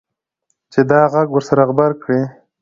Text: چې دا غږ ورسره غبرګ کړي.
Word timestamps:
چې 0.71 0.79
دا 0.89 1.01
غږ 1.13 1.27
ورسره 1.33 1.63
غبرګ 1.69 1.97
کړي. 2.03 2.21